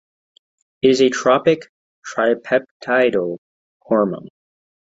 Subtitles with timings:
[0.81, 1.71] It is a tropic,
[2.03, 3.37] tripeptidal
[3.83, 4.29] hormone.